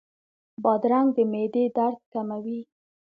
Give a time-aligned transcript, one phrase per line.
[0.63, 2.59] بادرنګ د معدې درد کموي.